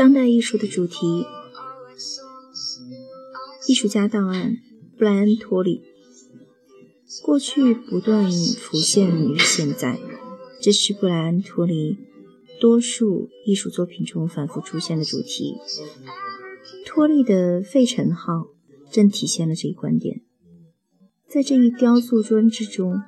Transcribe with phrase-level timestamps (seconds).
[0.00, 1.26] 当代艺术的主题，
[3.68, 4.56] 艺术家档案，
[4.96, 5.82] 布莱恩·托里。
[7.22, 10.00] 过去不断浮现于现在，
[10.58, 11.98] 这是布莱恩·托里
[12.58, 15.58] 多数艺术作品中反复出现的主题。
[16.86, 18.32] 托利的《费城号》
[18.90, 20.22] 正体现了这一观点。
[21.28, 23.02] 在这一雕塑装置中，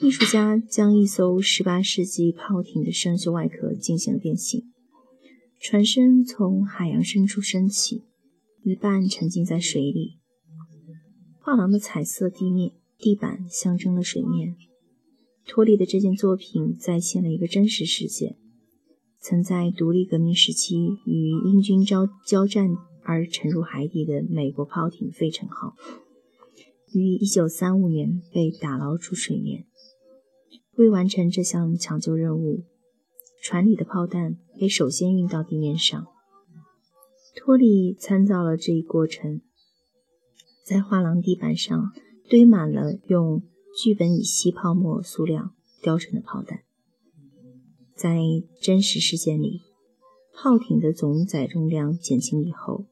[0.00, 4.73] 艺术家将一艘18世纪炮艇的生锈外壳进行了变形。
[5.66, 8.02] 船身从海洋深处升起，
[8.64, 10.18] 一半沉浸在水里。
[11.40, 14.56] 画廊的彩色地面地板象征了水面。
[15.46, 18.36] 托利的这件作品再现了一个真实事件：
[19.18, 25.76] 曾在独立革命时期与英军交交战而沉入海底的美国炮艇“费城号”，
[26.92, 29.64] 于1935年被打捞出水面。
[30.76, 32.64] 为完成这项抢救任务，
[33.44, 36.06] 船里的炮弹被首先运到地面上。
[37.36, 39.42] 托里参照了这一过程，
[40.64, 41.92] 在画廊地板上
[42.26, 43.42] 堆满了用
[43.76, 45.50] 聚苯乙烯泡沫塑料
[45.82, 46.62] 雕成的炮弹。
[47.94, 48.18] 在
[48.62, 49.60] 真实事件里，
[50.32, 52.86] 炮艇的总载重量减轻以后，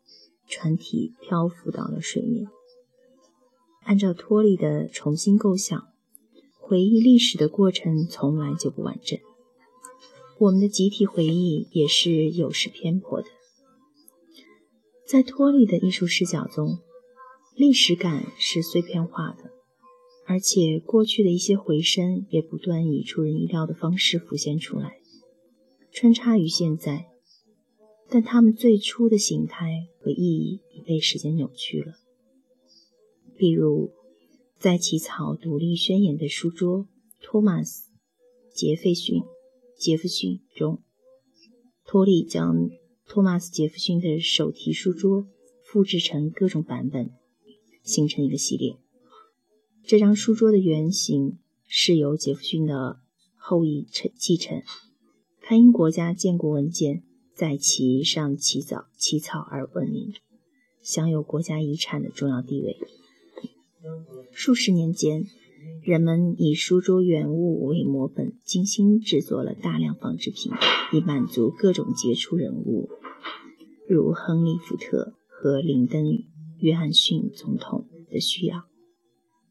[0.47, 2.47] 船体漂浮到了水面。
[3.85, 5.89] 按照托里的重新构想。
[6.65, 9.19] 回忆历史的过程从来就不完整，
[10.43, 13.29] 我们的集体回忆也是有失偏颇的。
[15.07, 16.81] 在托利的艺术视角中，
[17.55, 19.53] 历史感是碎片化的，
[20.27, 24.97] 而且过去的一些回声也不断以出人意料的方式浮现出来，
[25.93, 27.07] 穿插于现在，
[28.09, 31.95] 但它们最初的形态和意义已被时间扭曲了。
[33.37, 33.93] 比如。
[34.59, 36.87] 在起草独立宣言的书桌，
[37.21, 37.91] 托马斯·
[38.55, 39.21] 杰斐逊
[39.83, 40.81] 杰弗逊中，
[41.85, 42.71] 托利将
[43.05, 45.27] 托马斯·杰弗逊的手提书桌
[45.65, 47.11] 复制成各种版本，
[47.83, 48.77] 形成一个系列。
[49.85, 53.01] 这张书桌的原型是由杰弗逊的
[53.37, 54.63] 后裔承继承，
[55.41, 57.03] 他因国家建国文件
[57.35, 60.15] 在其上起草起草而闻名，
[60.81, 62.79] 享有国家遗产的重要地位。
[64.31, 65.27] 数十年间，
[65.85, 70.53] 人们以书桌原物为模本，精心制作了大量仿制品，
[70.93, 72.89] 以满足各种杰出人物，
[73.89, 76.05] 如亨利·福特和林登·
[76.59, 78.63] 约翰逊总统的需要。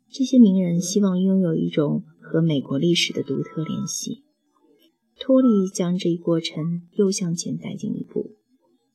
[0.10, 4.24] 这些名人希望拥有一种和美国历史的独特联系。
[5.20, 8.38] 托利将这一过程又向前带进一步，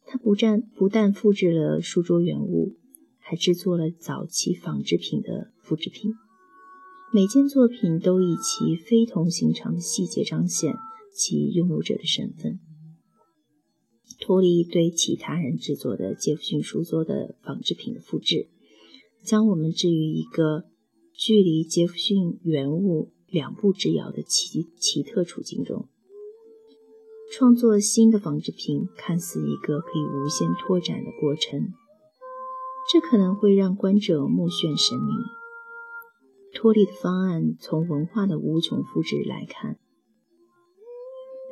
[0.07, 2.77] 他不但不但复制了书桌原物。
[3.29, 6.13] 还制作了早期仿制品的复制品，
[7.13, 10.75] 每件作品都以其非同寻常的细节彰显
[11.15, 12.59] 其拥有者的身份。
[14.21, 18.49] 托利对其他人制作的杰弗逊书桌的仿制品的复制，
[19.23, 20.65] 将我们置于一个
[21.15, 25.89] 距离杰弗逊原物两步之遥的奇奇特处境中。
[27.33, 31.73] 创作新的仿制品看似一个可以无限拓展的过程。
[32.93, 35.13] 这可能会让观者目眩神迷。
[36.57, 39.79] 托利的方案从文化的无穷复制来看，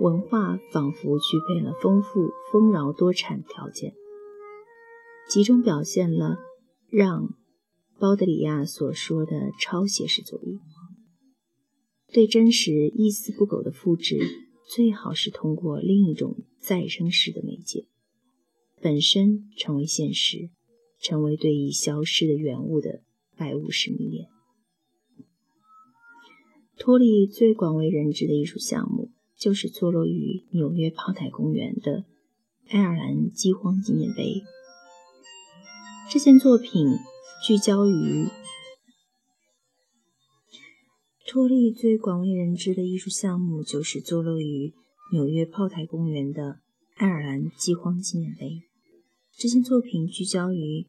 [0.01, 3.93] 文化仿佛具备了丰富、丰饶、多产条件，
[5.29, 6.39] 集中表现了
[6.89, 7.29] 让·
[7.99, 10.59] 鲍德里亚所说的超写实主义。
[12.11, 14.19] 对真实一丝不苟的复制，
[14.67, 17.87] 最好是通过另一种再生式的媒介，
[18.81, 20.49] 本身成为现实。
[21.01, 23.03] 成为对已消失的原物的
[23.37, 24.34] 百物式迷恋。
[26.77, 32.05] 托利最广为人知的艺术项目，就是坐落于纽约炮台公园的
[32.69, 34.43] 爱尔兰饥荒纪念碑。
[36.11, 36.87] 这件作品
[37.47, 38.27] 聚焦于
[41.27, 44.73] 托利最广为人知的艺术项目，就是坐落于
[45.13, 46.61] 纽约炮台公园的
[46.97, 48.63] 爱尔兰饥荒纪念碑。
[49.37, 50.87] 这件作品聚焦于。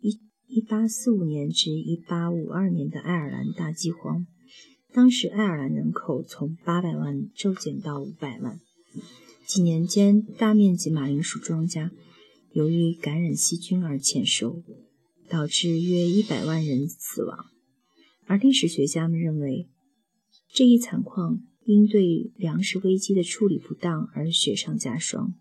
[0.00, 4.28] 一一八四五年至一八五二年的爱尔兰大饥荒，
[4.92, 8.60] 当时爱尔兰人口从八百万骤减到五百万。
[9.46, 11.90] 几年间，大面积马铃薯庄稼
[12.52, 14.62] 由于感染细菌而欠收，
[15.28, 17.46] 导致约一百万人死亡。
[18.26, 19.68] 而历史学家们认为，
[20.52, 25.34] 这一惨况因对粮食危机的处理不当而雪上加霜。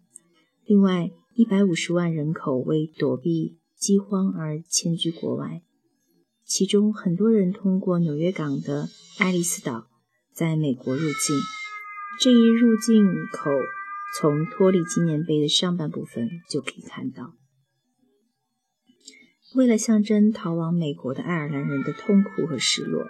[0.66, 3.58] 另外，一百五十万人口为躲避。
[3.80, 5.62] 饥荒而迁居国外，
[6.48, 8.88] 其中很多人通过纽约港的
[9.20, 9.90] 爱丽丝岛
[10.32, 11.36] 在美国入境。
[12.22, 13.52] 这一入境口
[14.18, 17.34] 从托利纪念碑的上半部分就可以看到。
[19.56, 23.08] 为了象征逃往美国的爱尔兰人的痛苦和失落，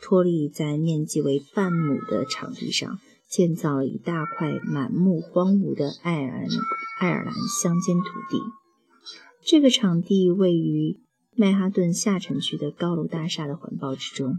[0.00, 2.98] 托利在面积为半亩的场地上
[3.28, 6.48] 建造了一大块满目荒芜的爱尔兰
[7.00, 8.40] 爱尔兰乡间土地。
[9.44, 11.00] 这个场地位于
[11.36, 14.38] 曼哈顿下城区的高楼大厦的环抱之中。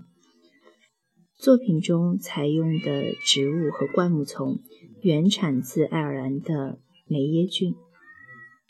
[1.38, 4.60] 作品中采用的植物和灌木丛
[5.02, 7.76] 原产自爱尔兰的梅耶郡，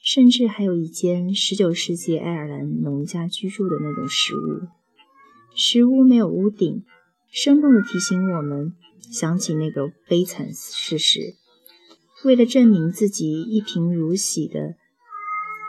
[0.04, 4.68] 甚至还有一间19世纪爱尔兰农家居住的那种石屋。
[5.56, 6.83] 石屋没有屋顶，
[7.30, 11.36] 生动地提醒我们想起那个悲惨事实。
[12.24, 14.75] 为了证明自己一贫如洗的，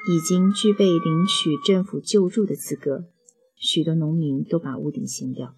[0.09, 3.07] 已经具备领取政府救助的资格，
[3.57, 5.57] 许多农民都把屋顶掀掉。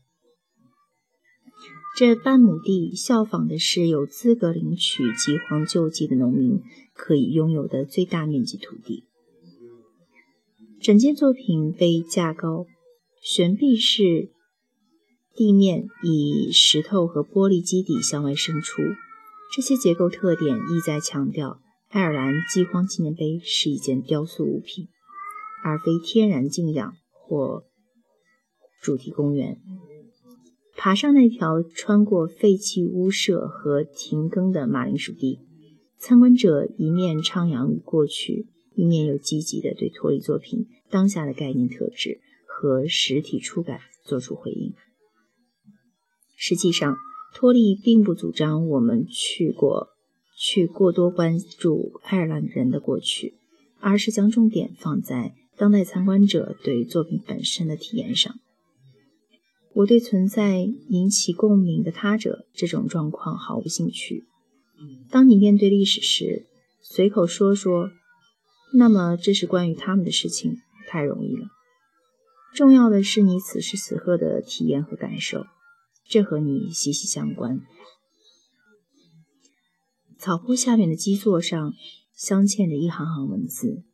[1.96, 6.62] 这半亩地效仿的是有资格领取饥荒救济的农民
[6.94, 9.04] 可以拥有的最大面积土地。
[10.80, 12.66] 整件作品被架高，
[13.20, 14.30] 悬臂式
[15.34, 18.80] 地面以石头和玻璃基底向外伸出，
[19.52, 24.88] 这些结构特点意在强调爱尔兰饥荒纪念碑是一件雕塑物品，
[25.64, 27.64] 而非天然静养或
[28.82, 29.58] 主题公园。
[30.76, 35.40] 爬上那条穿过废弃屋舍和停耕的马铃薯地，
[35.98, 44.74] 参观者一面徜徉于过去，一面又积极地对托利作品当下的概念特质和实体触感做出回应。
[46.36, 46.96] 实际上，
[47.34, 49.88] 托利并不主张我们去过
[50.40, 53.34] 去过多关注爱尔兰人的过去，
[53.80, 58.32] 而是将重点放在当代参观者对作品本身的体验上。
[59.74, 64.26] 我对存在引起共鸣的他者这种状况毫无兴趣。
[65.10, 66.46] 当你面对历史时，
[66.80, 67.90] 随口说说，
[68.74, 71.48] 那么这是关于他们的事情，太容易了。
[72.54, 75.46] 重要的是你此时此刻的体验和感受，
[76.08, 77.60] 这和你息息相关。
[80.18, 81.74] 草坡下面的基座上
[82.12, 83.84] 镶嵌着一行行文字，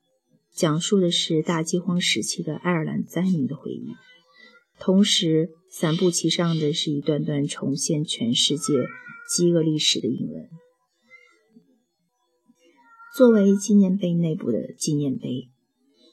[0.54, 3.92] 讲述的是大饥荒时期的爱尔兰灾民的回忆。
[4.78, 8.86] 同时，散布其上的是一段段重现全世界
[9.28, 10.48] 饥饿历史的英文。
[13.14, 15.50] 作为纪念碑内部的纪念碑，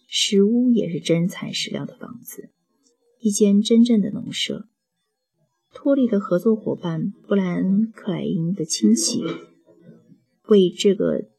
[0.10, 2.50] 石屋也是真材实料的房子，
[3.22, 4.68] 一间真正的农舍。
[5.74, 9.24] 托利的合作伙伴布莱恩·克莱因的亲戚
[10.51, 11.30] 为这个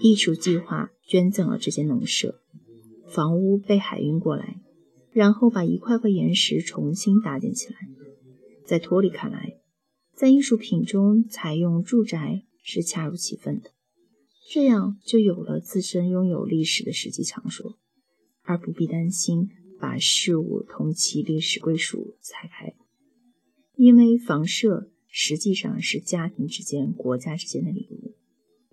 [0.00, 2.42] 艺术计划捐赠了这间农舍，
[3.08, 4.60] 房屋被海运过来。
[5.12, 7.76] 然后把一块块岩石重新搭建起来。
[8.66, 9.54] 在托里看来，
[10.14, 13.70] 在艺术品中采用住宅是恰如其分的，
[14.50, 17.78] 这样就有了自身拥有历史的实际场所，
[18.42, 19.48] 而不必担心
[19.80, 22.74] 把事物同其历史归属拆开。
[23.76, 28.05] 因为房舍实际上是家庭之间、国家之间的礼物，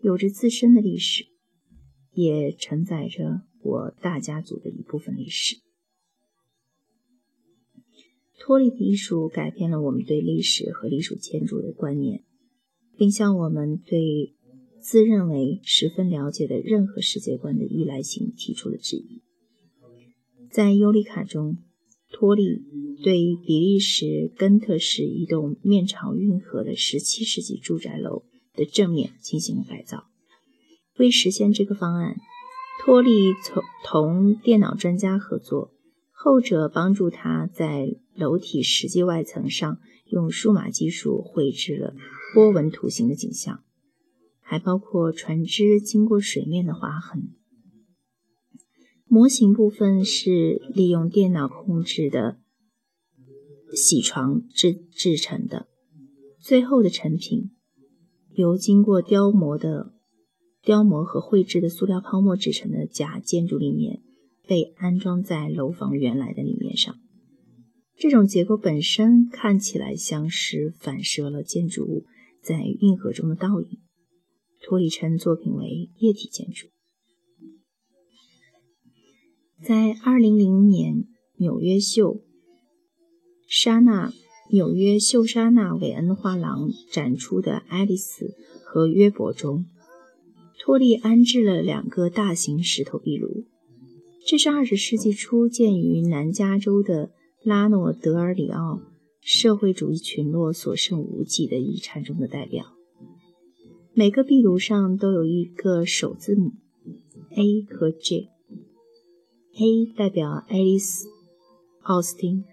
[0.04, 1.28] 有着自身的历史，
[2.12, 5.62] 也承载着我大家族的一部分历史。
[8.38, 12.26] 托利的艺术改变了我们对历史和艺术建筑的观念，
[12.98, 14.36] 并向我们对
[14.82, 19.22] 自认为十分了解的任何世界观的依赖性提出了质疑。
[20.52, 21.60] 在尤里卡中，
[22.12, 22.62] 托利
[23.02, 30.06] 对比利时根特市一栋面朝运河的17世纪住宅楼的正面进行了改造。
[30.98, 32.16] 为实现这个方案，
[32.84, 35.72] 托利从同电脑专家合作。
[36.12, 41.94] 后者帮助他在楼体实际外层上用数码技术绘制了
[42.34, 43.62] 波纹图形的景象，
[44.40, 47.34] 还包括船只经过水面的划痕。
[49.06, 52.38] 模型部分是利用电脑控制的
[53.76, 55.68] 铣床制制成的，
[56.40, 57.52] 最后的成品
[58.36, 59.94] 由经过雕模的
[60.62, 64.02] 雕模和绘制的塑料泡沫制成的假建筑立面。
[64.46, 67.00] 被安装在楼房原来的立面上，
[67.96, 72.06] 这种结构本身看起来像是反射了建筑物
[72.42, 73.80] 在运河中的倒影。
[74.62, 76.68] 托里称作品为液体建筑。
[79.62, 81.06] 在2000年
[81.38, 82.22] 纽约秀
[83.48, 84.12] 莎娜
[84.50, 88.36] 纽约秀莎娜韦恩画廊展出的《爱丽丝
[88.66, 89.66] 和约伯》中，
[90.60, 93.46] 托利安置了两个大型石头壁炉。
[94.28, 97.12] 这是二十世纪初建于南加州的
[97.44, 98.82] 拉诺德尔里奥
[99.22, 102.66] 社会主义群落所剩无几的遗产中的代表。
[103.94, 106.52] 每个壁炉上都有一个首字母
[107.36, 111.08] A 和 J，A 代表爱丽丝·
[111.82, 112.44] 奥斯汀，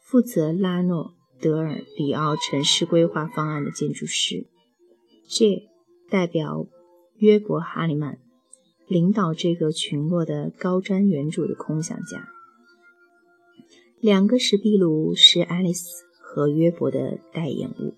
[0.00, 4.46] 负责拉诺德尔里奥城市规划方案的建筑师
[5.28, 5.68] ；J
[6.08, 6.68] 代表
[7.16, 8.20] 约伯·哈里曼，
[8.86, 12.28] 领导这个群落的高瞻远瞩的空想家。
[13.98, 17.94] 两个石壁炉是爱丽丝和约伯的代言物。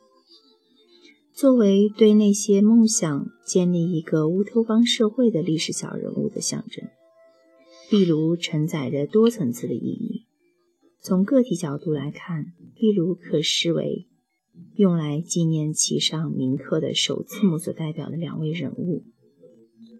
[1.34, 6.88] 作为对那些梦想建立一个乌托邦社会的历史小人物的象征，
[7.90, 10.13] 壁炉承载着多层次的意义。
[11.04, 14.08] 从个体角度来看，壁炉可视为
[14.76, 19.04] 用来纪念其上铭刻的首字母所代表的两位人物。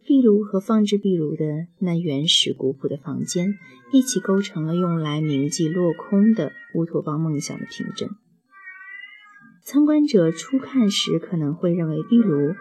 [0.07, 3.53] 壁炉和放置壁炉的那原始古朴的房间
[3.93, 8.09] 一起构成了用来铭记落空的乌托邦梦想的凭证。
[9.63, 12.55] 参观者初看时可能会认为壁炉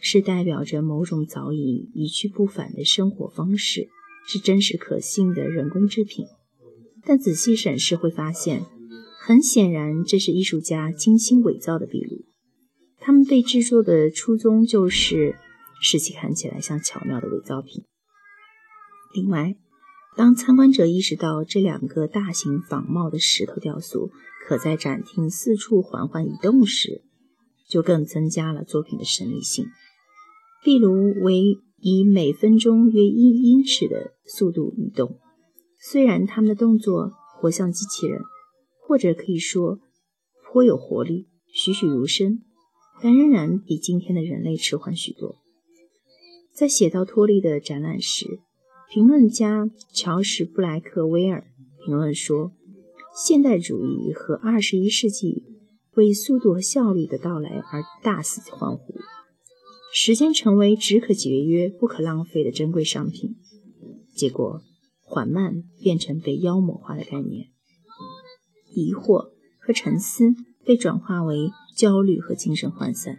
[0.00, 3.90] 是代表着某种早已一去不返的生活方式，
[4.26, 6.24] 是真实可信的人工制品。
[7.04, 8.66] 但仔细审视会发现，
[9.18, 12.24] 很显然这是艺术家精心伪造的壁炉。
[12.98, 15.36] 他们被制作的初衷就是
[15.80, 17.84] 使其看起来像巧妙的伪造品。
[19.14, 19.56] 另外，
[20.16, 24.10] 当参观者意识到这两个大型仿冒的石头雕塑，
[24.46, 27.02] 可在展厅四处缓缓移动时，
[27.68, 29.66] 就更增加了作品的神秘性。
[30.62, 35.18] 壁炉为以每分钟约一英尺的速度移动，
[35.80, 38.20] 虽然他们的动作活像机器人，
[38.86, 39.78] 或者可以说
[40.44, 42.42] 颇有活力、栩栩如生，
[43.02, 45.36] 但仍然比今天的人类迟缓许多。
[46.52, 48.40] 在写到托利的展览时，
[48.90, 51.46] 评论家乔什·布莱克威尔
[51.84, 52.52] 评论说。
[53.12, 55.42] 现代主义和二十一世纪
[55.94, 58.94] 为速度和效率的到来而大肆欢呼，
[59.92, 63.34] 时间成为只可节约不可浪费的珍贵商品。
[64.14, 64.62] 结果，
[65.10, 67.48] 缓慢变成被妖魔化的概念，
[68.72, 73.18] 疑惑和沉思被转化为焦虑和精神涣散。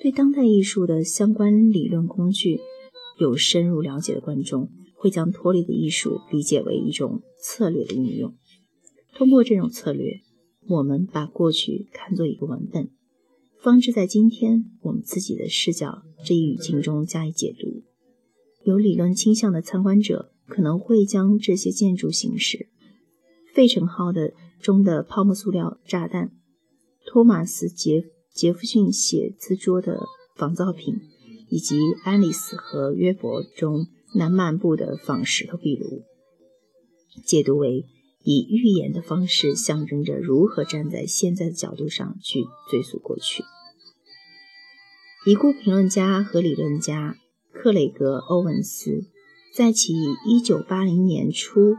[0.00, 2.58] 对当代艺术的相关理论工具
[3.20, 8.34] 有深入了解的观众，会将脱离的艺术理解为一种策略的运用。
[9.14, 10.22] 通过这种策略，
[10.66, 12.90] 我们把过去看作一个文本，
[13.60, 17.84] 方知在今天我们自己的视角这一语境中加以解读。
[18.64, 22.68] 有理论倾向的参观者可能会将这些建筑形式：
[23.54, 26.32] 费城号的中的泡沫塑料炸弹、
[27.06, 30.00] 托马斯杰杰弗逊写字桌的
[30.34, 31.00] 仿造品，
[31.48, 36.02] 以及安丽丝和约伯中那漫步的仿石头壁炉，
[37.24, 37.84] 解读为。
[38.24, 43.42] 以预言的方式，象征着如何站在现在的角度上去追溯过去。
[45.24, 47.16] 已故评论家和理论家
[47.52, 49.04] 克雷格·欧文斯
[49.54, 51.76] 在其1980年初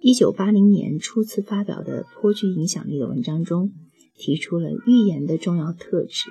[0.00, 3.72] 1980年初次发表的颇具影响力的文章中，
[4.16, 6.30] 提出了预言的重要特质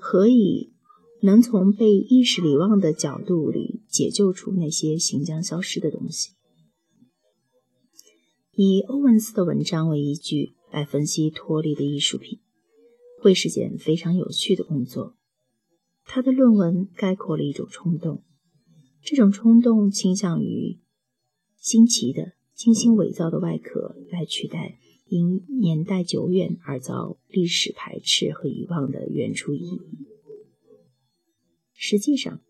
[0.00, 0.72] 何以
[1.20, 6.30] 能从被意识遗忘的角度里解救出那些行将消失的东西。
[8.56, 12.38] 以欧文斯的文章为依据来分析脱离的艺术品，
[13.20, 15.16] 会是件非常有趣的工作。
[16.04, 18.22] 他的论文概括了一种冲动，
[19.04, 20.78] 这种冲动倾向于
[21.56, 29.80] 新奇的、精心伪造的外壳来取代因年代久远而遭历史排斥和遗忘的原初意义。
[31.74, 32.40] 实际上，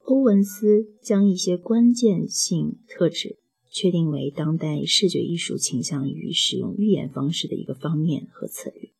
[0.00, 3.38] 欧文斯将一些关键性特质。
[3.76, 8.92] 确定为当代视觉艺术倾向于使用预言方式的一个方面和策略。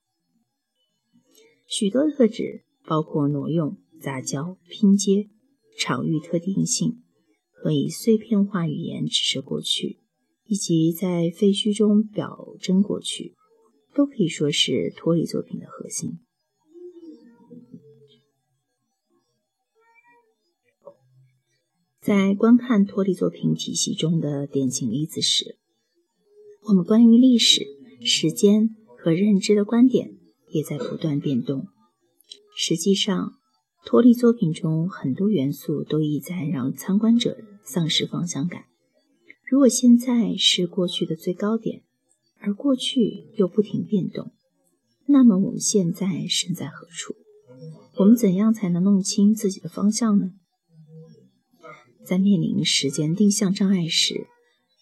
[1.69, 5.29] 许多特质包括挪用、杂交、拼接、
[5.79, 7.03] 场域特定性
[7.51, 9.99] 和以碎片化语言指示过去，
[10.47, 13.35] 以及在废墟中表征过去，
[13.95, 16.19] 都可以说是脱离作品的核心。
[22.01, 25.57] 在观看托利作品体系中的典型例子时，
[26.69, 27.65] 我们关于历史、
[28.05, 30.19] 时间和认知的观点
[30.51, 31.69] 也在不断变动。
[32.55, 33.33] 实际上，
[33.85, 38.65] 托利作品中很多元素都意在让参观者丧失方向感。
[39.45, 41.83] 如果现在是过去的最高点，
[42.41, 44.33] 而过去又不停变动，
[45.07, 47.15] 那么我们现在身在何处？
[47.99, 50.33] 我们怎样才能弄清自己的方向呢？
[52.03, 54.27] 在面临时间定向障碍时，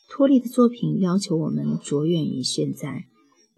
[0.09, 3.06] 托利的作品要求我们着眼于现在，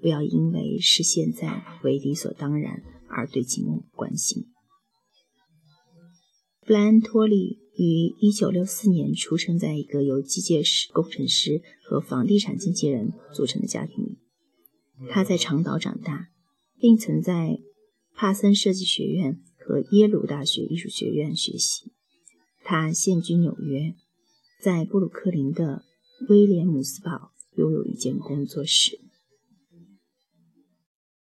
[0.01, 4.47] 不要因为是现在为理所当然而对其漠不关心。
[6.67, 14.19] 布莱恩·托利于1964年出生在一个由机械师、工程师和房地产经纪人组成的家庭里。
[15.11, 16.31] 他在长岛长大，
[16.79, 17.59] 并曾在
[18.15, 21.93] 帕森设计学院和耶鲁大学艺术学院学习。
[22.63, 23.95] 他现居纽约，
[24.63, 25.85] 在布鲁克林的
[26.31, 29.01] 威廉姆斯堡拥有一间工作室。